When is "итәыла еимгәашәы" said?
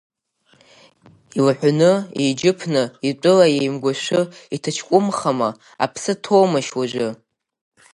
3.09-4.21